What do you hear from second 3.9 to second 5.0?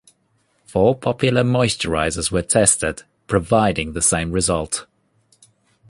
the same result.